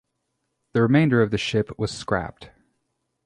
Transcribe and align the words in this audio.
The 0.73 0.81
remainder 0.81 1.21
of 1.21 1.29
the 1.29 1.37
ship 1.37 1.77
was 1.77 1.91
scrapped. 1.91 2.49